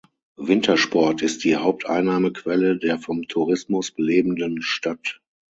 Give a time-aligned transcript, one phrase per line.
[0.39, 5.21] Wintersport ist die Haupteinnahmequelle der vom Tourismus lebenden Stadt.